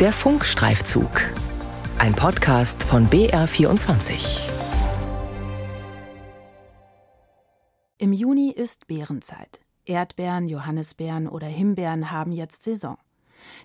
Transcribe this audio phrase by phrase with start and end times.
[0.00, 1.10] Der Funkstreifzug.
[1.98, 4.48] Ein Podcast von BR24.
[7.98, 9.58] Im Juni ist Beerenzeit.
[9.84, 12.96] Erdbeeren, Johannisbeeren oder Himbeeren haben jetzt Saison.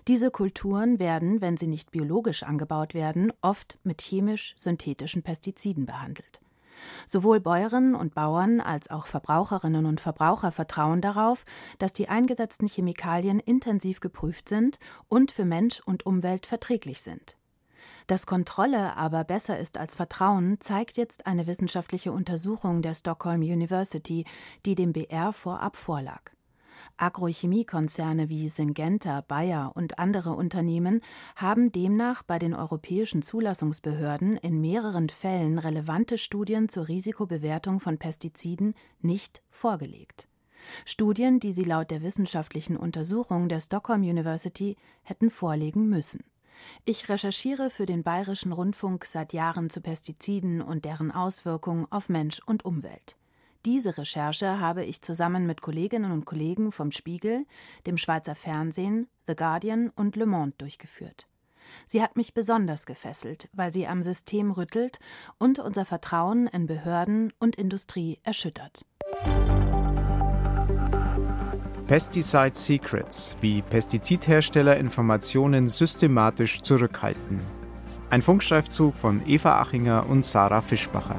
[0.08, 6.40] Diese Kulturen werden, wenn sie nicht biologisch angebaut werden, oft mit chemisch-synthetischen Pestiziden behandelt.
[7.06, 11.44] Sowohl Bäuerinnen und Bauern als auch Verbraucherinnen und Verbraucher vertrauen darauf,
[11.78, 14.78] dass die eingesetzten Chemikalien intensiv geprüft sind
[15.08, 17.36] und für Mensch und Umwelt verträglich sind.
[18.06, 24.26] Dass Kontrolle aber besser ist als Vertrauen, zeigt jetzt eine wissenschaftliche Untersuchung der Stockholm University,
[24.66, 26.33] die dem BR vorab vorlag.
[26.96, 31.00] Agrochemiekonzerne wie Syngenta, Bayer und andere Unternehmen
[31.36, 38.74] haben demnach bei den europäischen Zulassungsbehörden in mehreren Fällen relevante Studien zur Risikobewertung von Pestiziden
[39.00, 40.28] nicht vorgelegt.
[40.84, 46.24] Studien, die sie laut der wissenschaftlichen Untersuchung der Stockholm University hätten vorlegen müssen.
[46.84, 52.40] Ich recherchiere für den Bayerischen Rundfunk seit Jahren zu Pestiziden und deren Auswirkungen auf Mensch
[52.46, 53.16] und Umwelt.
[53.64, 57.46] Diese Recherche habe ich zusammen mit Kolleginnen und Kollegen vom Spiegel,
[57.86, 61.26] dem Schweizer Fernsehen, The Guardian und Le Monde durchgeführt.
[61.86, 64.98] Sie hat mich besonders gefesselt, weil sie am System rüttelt
[65.38, 68.84] und unser Vertrauen in Behörden und Industrie erschüttert.
[71.86, 77.40] Pesticide Secrets, wie Pestizidhersteller Informationen systematisch zurückhalten.
[78.10, 81.16] Ein Funkstreifzug von Eva Achinger und Sarah Fischbacher.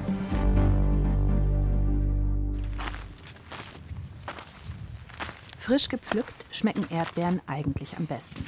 [5.66, 8.46] Frisch gepflückt schmecken Erdbeeren eigentlich am besten.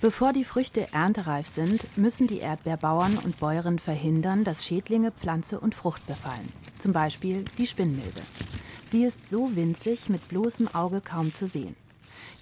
[0.00, 5.76] Bevor die Früchte erntereif sind, müssen die Erdbeerbauern und Bäuerinnen verhindern, dass Schädlinge Pflanze und
[5.76, 6.52] Frucht befallen.
[6.78, 8.20] Zum Beispiel die Spinnmilbe.
[8.84, 11.76] Sie ist so winzig, mit bloßem Auge kaum zu sehen.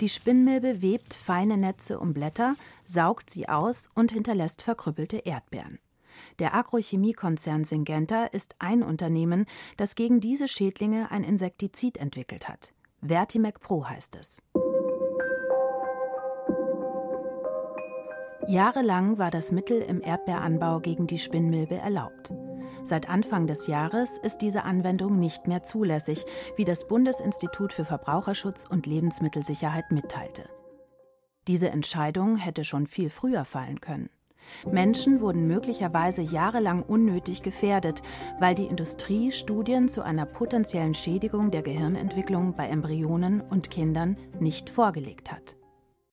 [0.00, 5.80] Die Spinnmilbe webt feine Netze um Blätter, saugt sie aus und hinterlässt verkrüppelte Erdbeeren.
[6.38, 9.46] Der Agrochemiekonzern Syngenta ist ein Unternehmen,
[9.76, 12.72] das gegen diese Schädlinge ein Insektizid entwickelt hat.
[13.02, 14.42] Vertimec Pro heißt es.
[18.48, 22.32] Jahrelang war das Mittel im Erdbeeranbau gegen die Spinnmilbe erlaubt.
[22.84, 26.24] Seit Anfang des Jahres ist diese Anwendung nicht mehr zulässig,
[26.54, 30.48] wie das Bundesinstitut für Verbraucherschutz und Lebensmittelsicherheit mitteilte.
[31.48, 34.10] Diese Entscheidung hätte schon viel früher fallen können.
[34.70, 38.02] Menschen wurden möglicherweise jahrelang unnötig gefährdet,
[38.40, 44.70] weil die Industrie Studien zu einer potenziellen Schädigung der Gehirnentwicklung bei Embryonen und Kindern nicht
[44.70, 45.56] vorgelegt hat.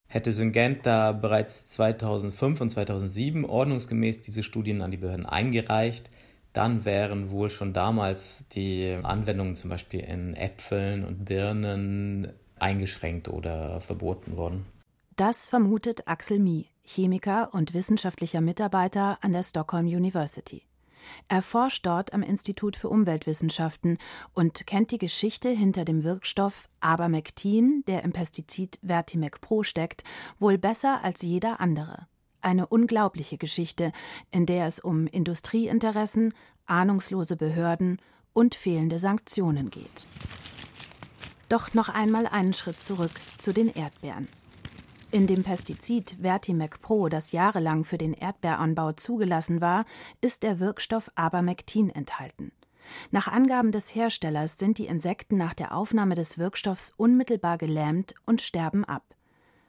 [0.08, 6.12] Hätte Syngenta bereits 2005 und 2007 ordnungsgemäß diese Studien an die Behörden eingereicht,
[6.54, 13.82] dann wären wohl schon damals die Anwendungen zum Beispiel in Äpfeln und Birnen eingeschränkt oder
[13.82, 14.66] verboten worden.
[15.16, 20.64] Das vermutet Axel Mie, Chemiker und wissenschaftlicher Mitarbeiter an der Stockholm University.
[21.28, 23.98] Er forscht dort am Institut für Umweltwissenschaften
[24.34, 30.04] und kennt die Geschichte hinter dem Wirkstoff Abermectin, der im Pestizid Vertimec Pro steckt,
[30.40, 32.08] wohl besser als jeder andere.
[32.42, 33.92] Eine unglaubliche Geschichte,
[34.32, 36.34] in der es um Industrieinteressen,
[36.66, 38.00] ahnungslose Behörden
[38.34, 40.06] und fehlende Sanktionen geht.
[41.50, 44.28] Doch noch einmal einen Schritt zurück zu den Erdbeeren.
[45.14, 49.86] In dem Pestizid Vertimec Pro, das jahrelang für den Erdbeeranbau zugelassen war,
[50.22, 52.52] ist der Wirkstoff Abermectin enthalten.
[53.12, 58.42] Nach Angaben des Herstellers sind die Insekten nach der Aufnahme des Wirkstoffs unmittelbar gelähmt und
[58.42, 59.04] sterben ab.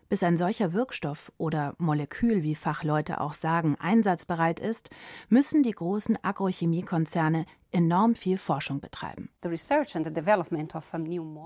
[0.09, 4.89] Bis ein solcher Wirkstoff oder Molekül, wie Fachleute auch sagen, einsatzbereit ist,
[5.29, 9.29] müssen die großen Agrochemiekonzerne enorm viel Forschung betreiben.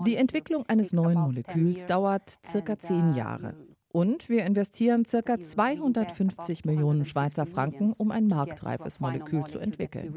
[0.05, 3.55] Die Entwicklung eines neuen Moleküls dauert circa zehn Jahre.
[3.91, 5.41] Und wir investieren ca.
[5.41, 10.13] 250 Millionen Schweizer Franken, um ein marktreifes Molekül zu entwickeln.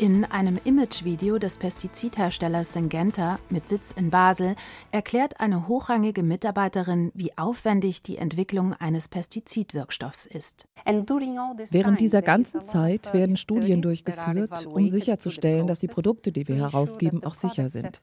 [0.00, 4.54] In einem Imagevideo des Pestizidherstellers Syngenta mit Sitz in Basel
[4.92, 10.66] erklärt eine hochrangige Mitarbeiterin, wie aufwendig die Entwicklung eines Pestizidwirkstoffs ist.
[10.86, 17.22] Während dieser ganzen Zeit werden Studien durchgeführt, um sicherzustellen, dass die Produkte, die wir herausgeben,
[17.22, 18.00] auch sicher sind.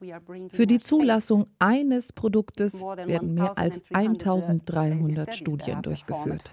[0.49, 6.51] Für die Zulassung eines Produktes werden mehr als 1300 Studien durchgeführt.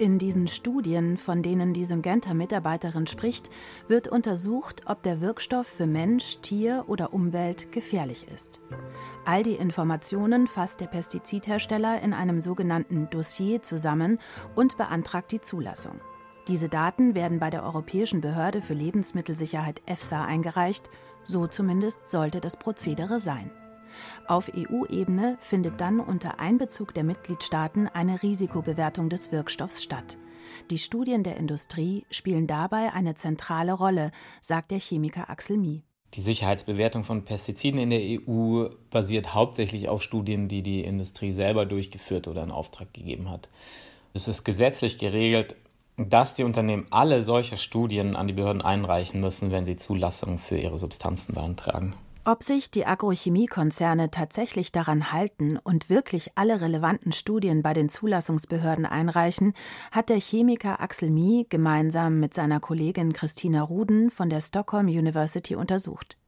[0.00, 3.50] In diesen Studien, von denen die Syngenta-Mitarbeiterin spricht,
[3.86, 8.62] wird untersucht, ob der Wirkstoff für Mensch, Tier oder Umwelt gefährlich ist.
[9.26, 14.18] All die Informationen fasst der Pestizidhersteller in einem sogenannten Dossier zusammen
[14.54, 16.00] und beantragt die Zulassung.
[16.48, 20.88] Diese Daten werden bei der Europäischen Behörde für Lebensmittelsicherheit EFSA eingereicht,
[21.24, 23.50] so zumindest sollte das Prozedere sein.
[24.26, 30.18] Auf EU-Ebene findet dann unter Einbezug der Mitgliedstaaten eine Risikobewertung des Wirkstoffs statt.
[30.70, 34.10] Die Studien der Industrie spielen dabei eine zentrale Rolle,
[34.40, 35.82] sagt der Chemiker Axel Mie.
[36.14, 41.66] Die Sicherheitsbewertung von Pestiziden in der EU basiert hauptsächlich auf Studien, die die Industrie selber
[41.66, 43.48] durchgeführt oder in Auftrag gegeben hat.
[44.12, 45.54] Es ist gesetzlich geregelt,
[45.96, 50.58] dass die Unternehmen alle solche Studien an die Behörden einreichen müssen, wenn sie Zulassungen für
[50.58, 51.94] ihre Substanzen beantragen.
[52.26, 58.84] Ob sich die Agrochemiekonzerne tatsächlich daran halten und wirklich alle relevanten Studien bei den Zulassungsbehörden
[58.84, 59.54] einreichen,
[59.90, 65.54] hat der Chemiker Axel Mie gemeinsam mit seiner Kollegin Christina Ruden von der Stockholm University
[65.56, 66.18] untersucht.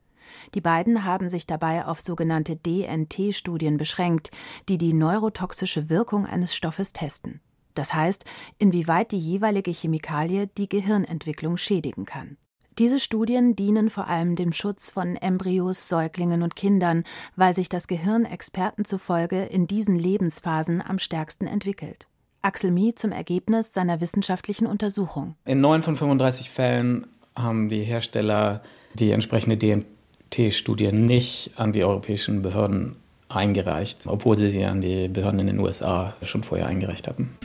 [0.55, 4.31] Die beiden haben sich dabei auf sogenannte DNT-Studien beschränkt,
[4.71, 7.43] die die neurotoxische Wirkung eines Stoffes testen.
[7.75, 8.25] Das heißt,
[8.57, 12.39] inwieweit die jeweilige Chemikalie die Gehirnentwicklung schädigen kann.
[12.79, 17.05] Diese Studien dienen vor allem dem Schutz von Embryos, Säuglingen und Kindern,
[17.37, 22.07] weil sich das Gehirn Experten zufolge in diesen Lebensphasen am stärksten entwickelt.
[22.41, 25.37] Axel Mie zum Ergebnis seiner wissenschaftlichen Untersuchung.
[25.45, 28.63] In neun von 35 Fällen haben die Hersteller
[28.95, 32.97] die entsprechende DNT-Studie nicht an die europäischen Behörden
[33.29, 37.37] eingereicht, obwohl sie sie an die Behörden in den USA schon vorher eingereicht hatten.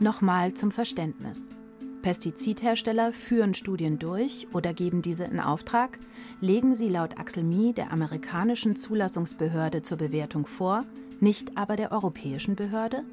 [0.00, 1.54] Nochmal zum Verständnis.
[2.02, 5.98] Pestizidhersteller führen Studien durch oder geben diese in Auftrag,
[6.40, 10.84] legen sie laut Axel Mie der amerikanischen Zulassungsbehörde zur Bewertung vor,
[11.20, 13.04] nicht aber der europäischen Behörde,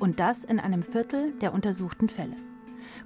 [0.00, 2.36] und das in einem Viertel der untersuchten Fälle.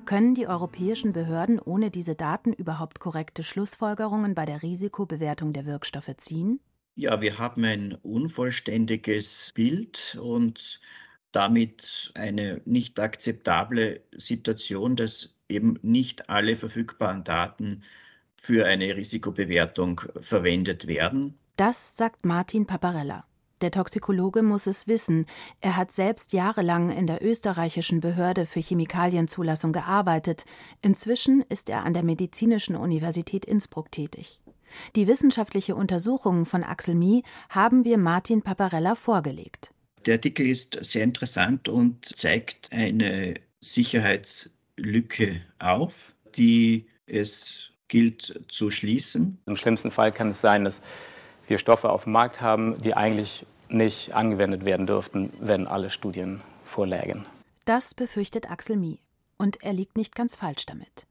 [0.04, 6.14] Können die europäischen Behörden ohne diese Daten überhaupt korrekte Schlussfolgerungen bei der Risikobewertung der Wirkstoffe
[6.18, 6.60] ziehen?
[6.94, 10.80] Ja, wir haben ein unvollständiges Bild und
[11.32, 17.82] damit eine nicht akzeptable Situation, dass eben nicht alle verfügbaren Daten
[18.36, 21.38] für eine Risikobewertung verwendet werden.
[21.56, 23.24] Das sagt Martin Paparella.
[23.60, 25.26] Der Toxikologe muss es wissen.
[25.60, 30.44] Er hat selbst jahrelang in der österreichischen Behörde für Chemikalienzulassung gearbeitet.
[30.80, 34.40] Inzwischen ist er an der Medizinischen Universität Innsbruck tätig.
[34.96, 39.70] Die wissenschaftliche Untersuchung von Axel Mie haben wir Martin Paparella vorgelegt.
[40.06, 49.38] Der Artikel ist sehr interessant und zeigt eine Sicherheitslücke auf, die es gilt zu schließen.
[49.46, 50.82] Im schlimmsten Fall kann es sein, dass
[51.46, 56.40] wir Stoffe auf dem Markt haben, die eigentlich nicht angewendet werden dürften, wenn alle Studien
[56.64, 57.26] vorlägen.
[57.64, 58.98] Das befürchtet Axel Mie.
[59.38, 61.06] Und er liegt nicht ganz falsch damit.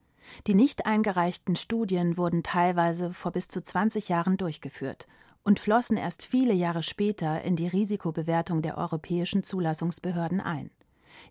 [0.46, 5.06] Die nicht eingereichten Studien wurden teilweise vor bis zu 20 Jahren durchgeführt
[5.44, 10.70] und flossen erst viele Jahre später in die Risikobewertung der europäischen Zulassungsbehörden ein.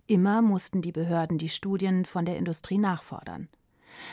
[0.07, 3.49] Immer mussten die Behörden die Studien von der Industrie nachfordern.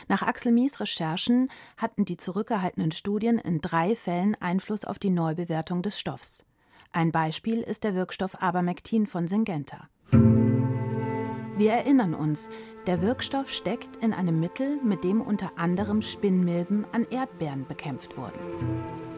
[0.07, 5.81] Nach Axel Mies Recherchen hatten die zurückgehaltenen Studien in drei Fällen Einfluss auf die Neubewertung
[5.81, 6.45] des Stoffs.
[6.91, 9.89] Ein Beispiel ist der Wirkstoff Abermectin von Syngenta.
[10.11, 12.49] Wir erinnern uns,
[12.87, 19.08] der Wirkstoff steckt in einem Mittel, mit dem unter anderem Spinnmilben an Erdbeeren bekämpft wurden.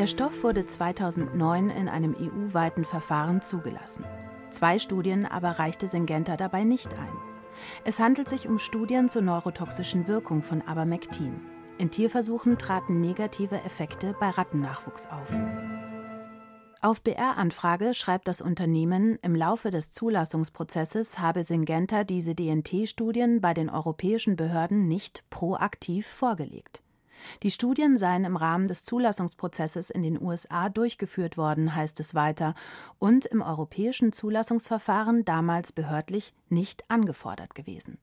[0.00, 4.06] Der Stoff wurde 2009 in einem EU-weiten Verfahren zugelassen.
[4.48, 7.12] Zwei Studien aber reichte Syngenta dabei nicht ein.
[7.84, 11.38] Es handelt sich um Studien zur neurotoxischen Wirkung von Abermectin.
[11.76, 15.28] In Tierversuchen traten negative Effekte bei Rattennachwuchs auf.
[16.80, 23.68] Auf BR-Anfrage schreibt das Unternehmen, im Laufe des Zulassungsprozesses habe Syngenta diese DNT-Studien bei den
[23.68, 26.80] europäischen Behörden nicht proaktiv vorgelegt.
[27.42, 32.54] Die Studien seien im Rahmen des Zulassungsprozesses in den USA durchgeführt worden, heißt es weiter,
[32.98, 37.98] und im europäischen Zulassungsverfahren damals behördlich nicht angefordert gewesen.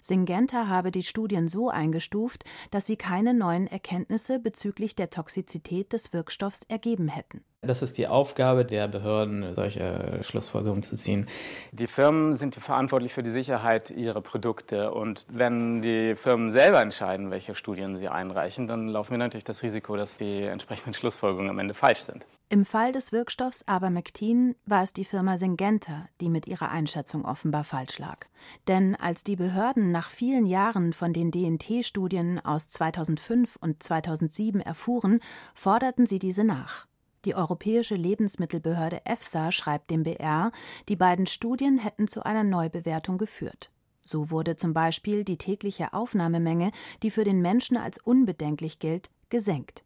[0.00, 6.12] Syngenta habe die Studien so eingestuft, dass sie keine neuen Erkenntnisse bezüglich der Toxizität des
[6.12, 7.42] Wirkstoffs ergeben hätten.
[7.64, 11.28] Das ist die Aufgabe der Behörden, solche Schlussfolgerungen zu ziehen.
[11.70, 14.90] Die Firmen sind verantwortlich für die Sicherheit ihrer Produkte.
[14.90, 19.62] Und wenn die Firmen selber entscheiden, welche Studien sie einreichen, dann laufen wir natürlich das
[19.62, 22.26] Risiko, dass die entsprechenden Schlussfolgerungen am Ende falsch sind.
[22.48, 27.62] Im Fall des Wirkstoffs Abermectin war es die Firma Syngenta, die mit ihrer Einschätzung offenbar
[27.62, 28.26] falsch lag.
[28.66, 35.20] Denn als die Behörden nach vielen Jahren von den DNT-Studien aus 2005 und 2007 erfuhren,
[35.54, 36.88] forderten sie diese nach.
[37.24, 40.50] Die Europäische Lebensmittelbehörde EFSA schreibt dem BR,
[40.88, 43.70] die beiden Studien hätten zu einer Neubewertung geführt.
[44.02, 49.84] So wurde zum Beispiel die tägliche Aufnahmemenge, die für den Menschen als unbedenklich gilt, gesenkt.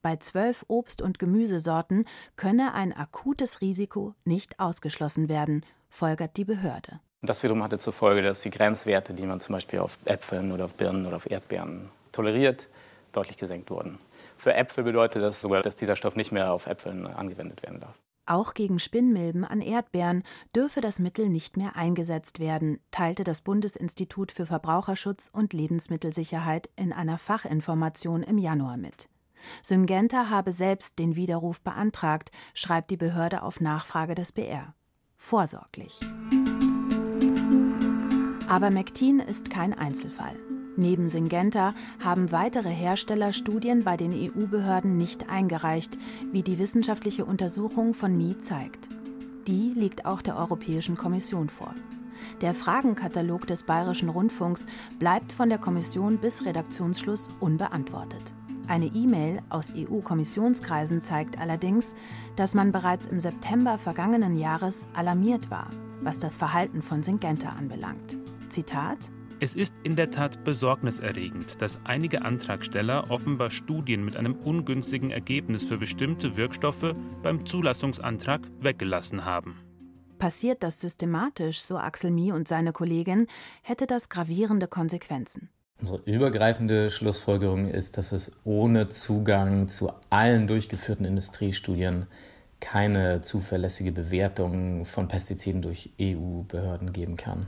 [0.00, 2.06] Bei zwölf Obst- und Gemüsesorten
[2.36, 7.00] könne ein akutes Risiko nicht ausgeschlossen werden, folgert die Behörde.
[7.22, 10.64] Das wiederum hatte zur Folge, dass die Grenzwerte, die man zum Beispiel auf Äpfeln oder
[10.64, 12.68] auf Birnen oder auf Erdbeeren toleriert,
[13.12, 13.98] deutlich gesenkt wurden.
[14.40, 17.94] Für Äpfel bedeutet das sogar, dass dieser Stoff nicht mehr auf Äpfeln angewendet werden darf.
[18.24, 20.22] Auch gegen Spinnmilben an Erdbeeren
[20.56, 26.94] dürfe das Mittel nicht mehr eingesetzt werden, teilte das Bundesinstitut für Verbraucherschutz und Lebensmittelsicherheit in
[26.94, 29.10] einer Fachinformation im Januar mit.
[29.62, 34.72] Syngenta habe selbst den Widerruf beantragt, schreibt die Behörde auf Nachfrage des BR.
[35.18, 36.00] Vorsorglich.
[38.48, 40.36] Aber Mectin ist kein Einzelfall.
[40.80, 45.98] Neben Syngenta haben weitere Hersteller Studien bei den EU-Behörden nicht eingereicht,
[46.32, 48.88] wie die wissenschaftliche Untersuchung von Mi zeigt.
[49.46, 51.74] Die liegt auch der Europäischen Kommission vor.
[52.40, 54.64] Der Fragenkatalog des Bayerischen Rundfunks
[54.98, 58.32] bleibt von der Kommission bis Redaktionsschluss unbeantwortet.
[58.66, 61.94] Eine E-Mail aus EU-Kommissionskreisen zeigt allerdings,
[62.36, 65.68] dass man bereits im September vergangenen Jahres alarmiert war,
[66.00, 68.16] was das Verhalten von Syngenta anbelangt.
[68.48, 69.10] Zitat
[69.42, 75.64] es ist in der Tat besorgniserregend, dass einige Antragsteller offenbar Studien mit einem ungünstigen Ergebnis
[75.64, 76.92] für bestimmte Wirkstoffe
[77.22, 79.56] beim Zulassungsantrag weggelassen haben.
[80.18, 83.26] Passiert das systematisch, so Axel Mie und seine Kollegin,
[83.62, 85.48] hätte das gravierende Konsequenzen.
[85.78, 92.06] Unsere übergreifende Schlussfolgerung ist, dass es ohne Zugang zu allen durchgeführten Industriestudien
[92.60, 97.46] keine zuverlässige Bewertung von Pestiziden durch EU-Behörden geben kann.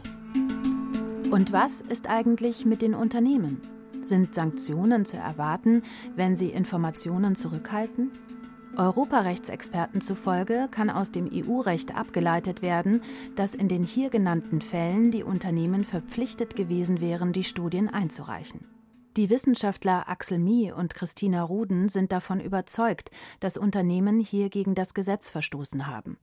[1.33, 3.59] Und was ist eigentlich mit den Unternehmen?
[4.03, 5.83] Sind Sanktionen zu erwarten,
[6.15, 8.11] wenn sie Informationen zurückhalten?
[8.77, 13.01] Europarechtsexperten zufolge kann aus dem EU-Recht abgeleitet werden,
[13.35, 18.67] dass in den hier genannten Fällen die Unternehmen verpflichtet gewesen wären, die Studien einzureichen.
[19.17, 23.11] Die Wissenschaftler Axel Mie und Christina Ruden sind davon überzeugt,
[23.41, 26.19] dass Unternehmen hier gegen das Gesetz verstoßen haben.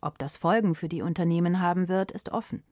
[0.00, 2.62] Ob das Folgen für die Unternehmen haben wird, ist offen.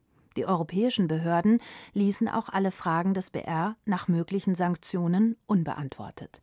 [0.40, 1.61] Die europäischen Behörden
[1.92, 6.40] ließen auch alle Fragen des BR nach möglichen Sanktionen unbeantwortet.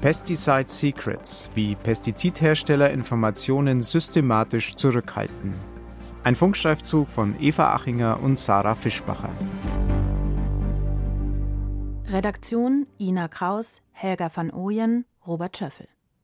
[0.00, 5.54] Pesticide Secrets, wie Pestizidhersteller Informationen systematisch zurückhalten.
[6.24, 9.30] Ein Funkschreifzug von Eva Achinger und Sarah Fischbacher.
[12.08, 15.86] Redaktion Ina Kraus, Helga van Ooyen, Robert Schöffel.